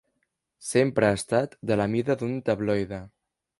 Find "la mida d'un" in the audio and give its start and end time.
1.83-2.35